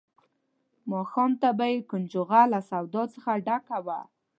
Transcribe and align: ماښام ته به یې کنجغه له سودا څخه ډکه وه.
ماښام 0.91 1.31
ته 1.41 1.49
به 1.57 1.65
یې 1.73 1.79
کنجغه 1.91 2.41
له 2.53 2.59
سودا 2.69 3.03
څخه 3.13 3.31
ډکه 3.45 3.77
وه. 3.85 3.99